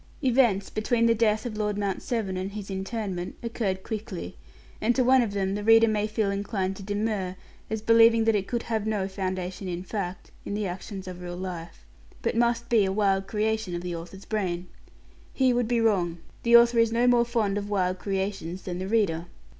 Events, 0.23 0.71
between 0.71 1.05
the 1.05 1.13
death 1.13 1.45
of 1.45 1.55
Lord 1.57 1.77
Mount 1.77 2.01
Severn 2.01 2.35
and 2.35 2.53
his 2.53 2.71
interment, 2.71 3.35
occurred 3.43 3.83
quickly; 3.83 4.35
and 4.81 4.95
to 4.95 5.03
one 5.03 5.21
of 5.21 5.33
them 5.33 5.53
the 5.53 5.63
reader 5.63 5.87
may 5.87 6.07
feel 6.07 6.31
inclined 6.31 6.75
to 6.77 6.81
demur, 6.81 7.35
as 7.69 7.83
believing 7.83 8.23
that 8.23 8.33
it 8.33 8.47
could 8.47 8.63
have 8.63 8.87
no 8.87 9.07
foundation 9.07 9.67
in 9.67 9.83
fact, 9.83 10.31
in 10.43 10.55
the 10.55 10.65
actions 10.65 11.07
of 11.07 11.21
real 11.21 11.37
life, 11.37 11.85
but 12.23 12.35
must 12.35 12.67
be 12.67 12.83
a 12.83 12.91
wild 12.91 13.27
creation 13.27 13.75
of 13.75 13.83
the 13.83 13.95
author's 13.95 14.25
brain. 14.25 14.65
He 15.35 15.53
would 15.53 15.67
be 15.67 15.79
wrong. 15.79 16.17
The 16.41 16.57
author 16.57 16.79
is 16.79 16.91
no 16.91 17.05
more 17.05 17.23
fond 17.23 17.59
of 17.59 17.69
wild 17.69 17.99
creations 17.99 18.63
than 18.63 18.79
the 18.79 18.87
reader. 18.87 19.27